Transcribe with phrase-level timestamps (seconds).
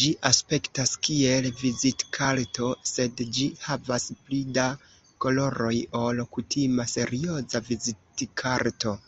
[0.00, 4.70] Ĝi aspektas kiel vizitkarto, sed ĝi havas pli da
[5.26, 5.76] koloroj
[6.06, 9.00] ol kutima serioza vizitkarto.